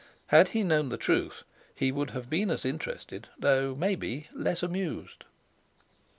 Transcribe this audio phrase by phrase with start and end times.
[0.33, 1.43] Had he known the truth,
[1.75, 5.25] he would have been as interested, though, maybe, less amused.